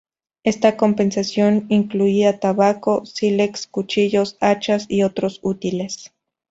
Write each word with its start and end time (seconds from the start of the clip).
Esta 0.43 0.77
compensación 0.77 1.67
incluía 1.69 2.39
tabaco, 2.39 3.05
sílex, 3.05 3.67
cuchillos, 3.67 4.35
hachas 4.41 4.87
y 4.89 5.03
otros 5.03 5.39
útiles. 5.43 6.11